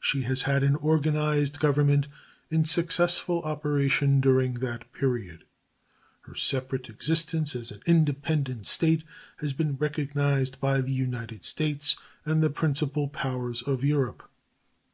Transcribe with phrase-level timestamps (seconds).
[0.00, 2.08] She has had an organized government
[2.48, 5.44] in successful operation during that period.
[6.22, 9.04] Her separate existence as an independent state
[9.36, 14.22] had been recognized by the United States and the principal powers of Europe.